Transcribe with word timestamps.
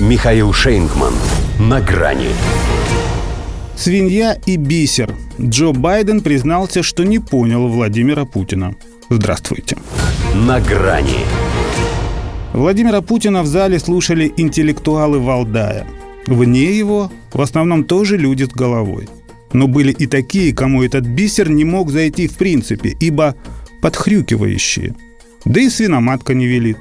Михаил 0.00 0.52
Шейнгман. 0.52 1.14
На 1.60 1.80
грани. 1.80 2.30
Свинья 3.76 4.36
и 4.44 4.56
бисер. 4.56 5.14
Джо 5.40 5.70
Байден 5.70 6.20
признался, 6.20 6.82
что 6.82 7.04
не 7.04 7.20
понял 7.20 7.68
Владимира 7.68 8.24
Путина. 8.24 8.74
Здравствуйте. 9.08 9.76
На 10.34 10.60
грани. 10.60 11.20
Владимира 12.52 13.02
Путина 13.02 13.44
в 13.44 13.46
зале 13.46 13.78
слушали 13.78 14.32
интеллектуалы 14.36 15.20
Валдая. 15.20 15.86
Вне 16.26 16.76
его 16.76 17.12
в 17.32 17.40
основном 17.40 17.84
тоже 17.84 18.16
люди 18.16 18.42
с 18.42 18.48
головой. 18.48 19.08
Но 19.52 19.68
были 19.68 19.92
и 19.92 20.08
такие, 20.08 20.52
кому 20.52 20.82
этот 20.82 21.06
бисер 21.06 21.48
не 21.48 21.64
мог 21.64 21.92
зайти 21.92 22.26
в 22.26 22.36
принципе, 22.36 22.96
ибо 22.98 23.36
подхрюкивающие. 23.80 24.96
Да 25.44 25.60
и 25.60 25.68
свиноматка 25.68 26.34
не 26.34 26.46
велит. 26.46 26.78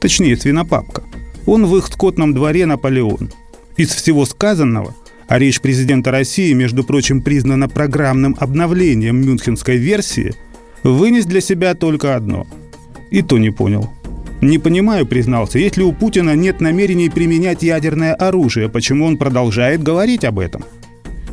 Точнее, 0.00 0.36
свинопапка. 0.36 1.04
Он 1.48 1.64
в 1.64 1.74
их 1.78 1.86
скотном 1.86 2.34
дворе 2.34 2.66
Наполеон. 2.66 3.30
Из 3.78 3.88
всего 3.88 4.26
сказанного, 4.26 4.94
а 5.28 5.38
речь 5.38 5.62
президента 5.62 6.10
России, 6.10 6.52
между 6.52 6.84
прочим, 6.84 7.22
признана 7.22 7.70
программным 7.70 8.36
обновлением 8.38 9.22
мюнхенской 9.24 9.78
версии, 9.78 10.34
вынес 10.82 11.24
для 11.24 11.40
себя 11.40 11.74
только 11.74 12.16
одно. 12.16 12.46
И 13.10 13.22
то 13.22 13.38
не 13.38 13.48
понял. 13.48 13.88
Не 14.42 14.58
понимаю, 14.58 15.06
признался, 15.06 15.58
если 15.58 15.82
у 15.82 15.92
Путина 15.92 16.36
нет 16.36 16.60
намерений 16.60 17.08
применять 17.08 17.62
ядерное 17.62 18.12
оружие, 18.12 18.68
почему 18.68 19.06
он 19.06 19.16
продолжает 19.16 19.82
говорить 19.82 20.26
об 20.26 20.40
этом? 20.40 20.66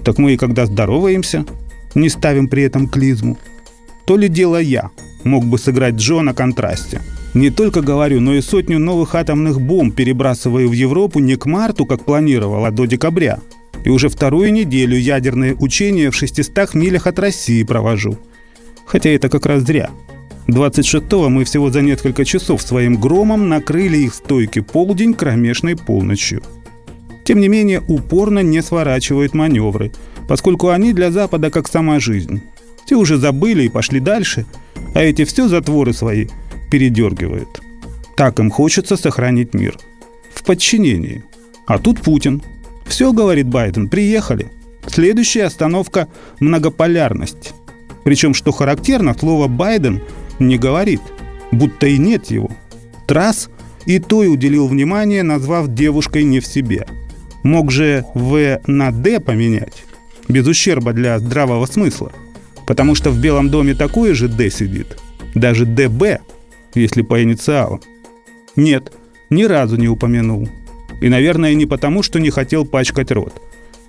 Так 0.05 0.17
мы 0.17 0.35
и 0.35 0.37
когда 0.37 0.65
здороваемся, 0.65 1.43
не 1.93 2.07
ставим 2.07 2.47
при 2.47 2.63
этом 2.63 2.87
клизму. 2.87 3.37
То 4.05 4.15
ли 4.15 4.29
дело 4.29 4.61
я 4.61 4.91
мог 5.25 5.43
бы 5.43 5.59
сыграть 5.59 5.95
Джо 5.95 6.21
на 6.21 6.33
контрасте. 6.33 7.01
Не 7.35 7.51
только 7.51 7.81
говорю, 7.81 8.19
но 8.19 8.33
и 8.33 8.41
сотню 8.41 8.79
новых 8.79 9.13
атомных 9.13 9.61
бомб 9.61 9.95
перебрасываю 9.95 10.67
в 10.67 10.71
Европу 10.73 11.19
не 11.19 11.35
к 11.35 11.45
марту, 11.45 11.85
как 11.85 12.03
планировал, 12.03 12.65
а 12.65 12.71
до 12.71 12.85
декабря. 12.85 13.39
И 13.83 13.89
уже 13.89 14.09
вторую 14.09 14.51
неделю 14.51 14.97
ядерные 14.97 15.53
учения 15.53 16.09
в 16.09 16.15
600 16.15 16.73
милях 16.73 17.05
от 17.05 17.19
России 17.19 17.61
провожу. 17.61 18.17
Хотя 18.87 19.11
это 19.11 19.29
как 19.29 19.45
раз 19.45 19.61
зря– 19.61 19.91
26-го 20.47 21.29
мы 21.29 21.43
всего 21.43 21.71
за 21.71 21.81
несколько 21.81 22.23
часов 22.23 22.61
своим 22.61 22.97
громом 22.97 23.49
накрыли 23.49 23.97
их 23.97 24.13
стойки 24.13 24.59
полдень 24.59 25.13
кромешной 25.13 25.75
полночью. 25.75 26.43
Тем 27.23 27.39
не 27.39 27.47
менее, 27.47 27.81
упорно 27.87 28.39
не 28.39 28.61
сворачивают 28.61 29.33
маневры, 29.33 29.91
поскольку 30.27 30.69
они 30.69 30.93
для 30.93 31.11
Запада 31.11 31.49
как 31.49 31.67
сама 31.67 31.99
жизнь. 31.99 32.43
Те 32.85 32.95
уже 32.95 33.17
забыли 33.17 33.63
и 33.63 33.69
пошли 33.69 33.99
дальше, 33.99 34.45
а 34.93 35.01
эти 35.01 35.25
все 35.25 35.47
затворы 35.47 35.93
свои 35.93 36.27
передергивают. 36.69 37.61
Так 38.15 38.39
им 38.39 38.49
хочется 38.49 38.97
сохранить 38.97 39.53
мир. 39.53 39.77
В 40.33 40.43
подчинении. 40.43 41.23
А 41.65 41.79
тут 41.79 42.01
Путин. 42.01 42.41
Все, 42.85 43.11
говорит 43.11 43.47
Байден, 43.47 43.89
приехали. 43.89 44.51
Следующая 44.87 45.45
остановка– 45.45 46.07
многополярность. 46.39 47.53
Причем, 48.03 48.33
что 48.33 48.51
характерно, 48.51 49.15
слово 49.17 49.47
«Байден» 49.47 50.01
не 50.37 50.57
говорит, 50.57 51.01
будто 51.51 51.87
и 51.87 51.97
нет 51.97 52.29
его. 52.29 52.51
Трасс 53.07 53.49
и 53.85 53.99
той 53.99 54.31
уделил 54.31 54.67
внимание, 54.67 55.23
назвав 55.23 55.73
девушкой 55.73 56.23
не 56.23 56.39
в 56.39 56.45
себе. 56.45 56.85
Мог 57.43 57.71
же 57.71 58.05
В 58.13 58.59
на 58.67 58.91
Д 58.91 59.19
поменять, 59.19 59.83
без 60.27 60.47
ущерба 60.47 60.93
для 60.93 61.17
здравого 61.19 61.65
смысла, 61.65 62.11
потому 62.67 62.95
что 62.95 63.11
в 63.11 63.19
Белом 63.19 63.49
доме 63.49 63.73
такое 63.73 64.13
же 64.13 64.27
Д 64.27 64.49
сидит, 64.49 64.97
даже 65.33 65.65
ДБ, 65.65 66.19
если 66.75 67.01
по 67.01 67.21
инициалам. 67.21 67.81
Нет, 68.55 68.93
ни 69.29 69.43
разу 69.43 69.77
не 69.77 69.87
упомянул. 69.87 70.47
И, 71.01 71.09
наверное, 71.09 71.53
не 71.55 71.65
потому, 71.65 72.03
что 72.03 72.19
не 72.19 72.29
хотел 72.29 72.65
пачкать 72.65 73.11
рот. 73.11 73.33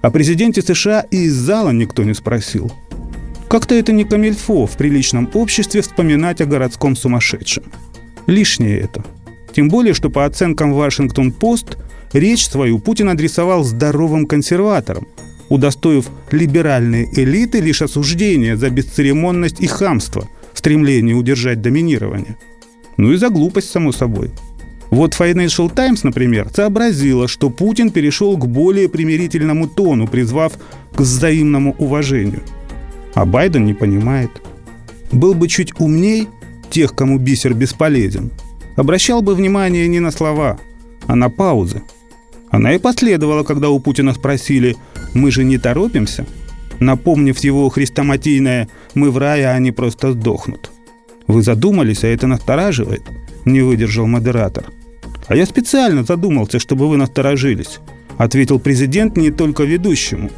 О 0.02 0.10
президенте 0.10 0.62
США 0.62 1.06
и 1.10 1.24
из 1.24 1.34
зала 1.34 1.70
никто 1.70 2.02
не 2.04 2.14
спросил– 2.14 2.72
как-то 3.48 3.76
это 3.76 3.92
не 3.92 4.04
камельфо 4.04 4.66
в 4.66 4.76
приличном 4.76 5.30
обществе 5.34 5.80
вспоминать 5.80 6.40
о 6.40 6.46
городском 6.46 6.96
сумасшедшем. 6.96 7.64
Лишнее 8.26 8.80
это. 8.80 9.04
Тем 9.54 9.68
более, 9.68 9.94
что 9.94 10.10
по 10.10 10.24
оценкам 10.24 10.72
Вашингтон-Пост 10.72 11.78
речь 12.12 12.46
свою 12.46 12.80
Путин 12.80 13.08
адресовал 13.08 13.62
здоровым 13.62 14.26
консерваторам, 14.26 15.06
удостоив 15.48 16.08
либеральные 16.32 17.08
элиты 17.12 17.60
лишь 17.60 17.82
осуждения 17.82 18.56
за 18.56 18.68
бесцеремонность 18.68 19.60
и 19.60 19.68
хамство 19.68 20.28
в 20.52 20.58
стремлении 20.58 21.14
удержать 21.14 21.62
доминирование. 21.62 22.36
Ну 22.96 23.12
и 23.12 23.16
за 23.16 23.28
глупость, 23.28 23.70
само 23.70 23.92
собой. 23.92 24.30
Вот 24.90 25.14
Financial 25.14 25.72
Times, 25.74 26.00
например, 26.04 26.48
сообразила, 26.54 27.28
что 27.28 27.50
Путин 27.50 27.90
перешел 27.90 28.36
к 28.36 28.46
более 28.46 28.88
примирительному 28.88 29.68
тону, 29.68 30.06
призвав 30.06 30.52
к 30.94 31.00
взаимному 31.00 31.74
уважению– 31.78 32.42
а 33.16 33.24
Байден 33.24 33.64
не 33.64 33.72
понимает. 33.72 34.30
Был 35.10 35.32
бы 35.32 35.48
чуть 35.48 35.80
умней 35.80 36.28
тех, 36.68 36.94
кому 36.94 37.18
бисер 37.18 37.54
бесполезен, 37.54 38.30
обращал 38.76 39.22
бы 39.22 39.34
внимание 39.34 39.88
не 39.88 40.00
на 40.00 40.10
слова, 40.10 40.58
а 41.06 41.16
на 41.16 41.30
паузы. 41.30 41.82
Она 42.50 42.74
и 42.74 42.78
последовала, 42.78 43.42
когда 43.42 43.70
у 43.70 43.80
Путина 43.80 44.12
спросили 44.12 44.76
«Мы 45.14 45.30
же 45.30 45.44
не 45.44 45.56
торопимся?», 45.56 46.26
напомнив 46.78 47.38
его 47.38 47.70
хрестоматийное 47.70 48.68
«Мы 48.94 49.10
в 49.10 49.16
рае, 49.16 49.48
а 49.48 49.54
они 49.54 49.72
просто 49.72 50.12
сдохнут». 50.12 50.70
«Вы 51.26 51.42
задумались, 51.42 52.04
а 52.04 52.08
это 52.08 52.26
настораживает?»– 52.26 53.02
не 53.44 53.60
выдержал 53.60 54.06
модератор. 54.06 54.64
«А 55.28 55.36
я 55.36 55.46
специально 55.46 56.04
задумался, 56.04 56.58
чтобы 56.58 56.88
вы 56.88 56.96
насторожились»,– 56.96 57.78
ответил 58.18 58.58
президент 58.58 59.16
не 59.16 59.30
только 59.30 59.64
ведущему, 59.64 60.30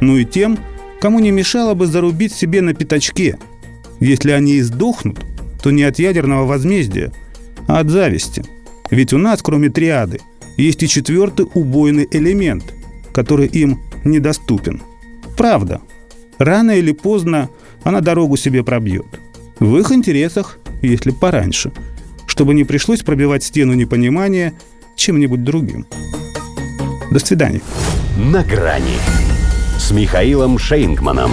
но 0.00 0.18
и 0.18 0.24
тем, 0.24 0.58
Кому 1.04 1.20
не 1.20 1.32
мешало 1.32 1.74
бы 1.74 1.86
зарубить 1.86 2.32
себе 2.32 2.62
на 2.62 2.72
пятачке? 2.72 3.36
Если 4.00 4.30
они 4.30 4.54
и 4.54 4.62
сдохнут, 4.62 5.18
то 5.62 5.70
не 5.70 5.82
от 5.82 5.98
ядерного 5.98 6.46
возмездия, 6.46 7.12
а 7.68 7.80
от 7.80 7.90
зависти. 7.90 8.42
Ведь 8.90 9.12
у 9.12 9.18
нас, 9.18 9.42
кроме 9.42 9.68
триады, 9.68 10.20
есть 10.56 10.82
и 10.82 10.88
четвертый 10.88 11.46
убойный 11.52 12.08
элемент, 12.10 12.64
который 13.12 13.46
им 13.48 13.82
недоступен. 14.02 14.80
Правда. 15.36 15.82
Рано 16.38 16.70
или 16.70 16.92
поздно 16.92 17.50
она 17.82 18.00
дорогу 18.00 18.38
себе 18.38 18.64
пробьет. 18.64 19.20
В 19.64 19.78
их 19.78 19.90
интересах, 19.92 20.58
если 20.82 21.10
пораньше, 21.10 21.72
чтобы 22.26 22.52
не 22.52 22.64
пришлось 22.64 23.00
пробивать 23.00 23.42
стену 23.42 23.72
непонимания 23.72 24.52
чем-нибудь 24.94 25.42
другим. 25.42 25.86
До 27.10 27.18
свидания. 27.18 27.62
На 28.18 28.44
грани 28.44 28.98
с 29.78 29.90
Михаилом 29.90 30.58
Шейнгманом. 30.58 31.30